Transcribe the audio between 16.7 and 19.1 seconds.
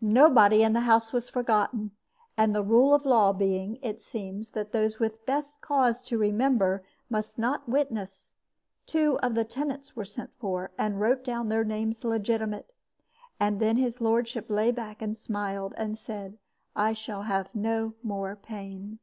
'I shall have no more pain.'